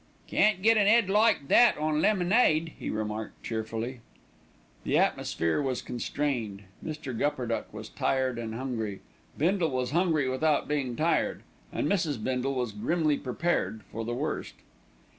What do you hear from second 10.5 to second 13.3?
being tired, and Mrs. Bindle was grimly